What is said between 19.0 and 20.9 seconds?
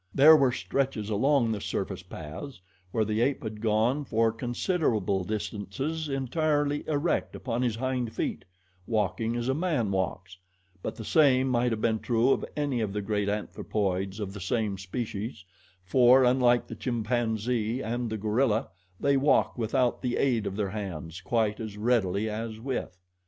walk without the aid of their